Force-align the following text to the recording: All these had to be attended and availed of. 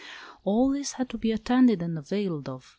All 0.43 0.71
these 0.71 0.93
had 0.93 1.09
to 1.09 1.17
be 1.19 1.31
attended 1.31 1.83
and 1.83 1.95
availed 1.95 2.49
of. 2.49 2.65